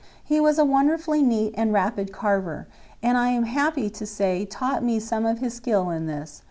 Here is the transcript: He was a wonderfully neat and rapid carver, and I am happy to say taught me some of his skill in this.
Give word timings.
He 0.23 0.39
was 0.39 0.57
a 0.57 0.65
wonderfully 0.65 1.21
neat 1.21 1.53
and 1.55 1.71
rapid 1.71 2.11
carver, 2.11 2.65
and 3.03 3.19
I 3.19 3.27
am 3.29 3.43
happy 3.43 3.87
to 3.87 4.05
say 4.07 4.45
taught 4.45 4.83
me 4.83 4.99
some 4.99 5.27
of 5.27 5.37
his 5.37 5.53
skill 5.53 5.91
in 5.91 6.07
this. 6.07 6.39